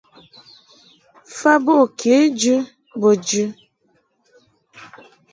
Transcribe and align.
Fa 1.37 1.53
bo 1.65 1.75
kejɨ 1.99 2.55
bo 2.99 3.09
jɨ. 3.27 3.43